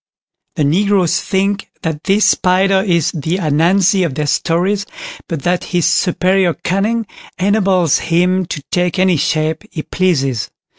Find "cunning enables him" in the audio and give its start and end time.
6.55-8.47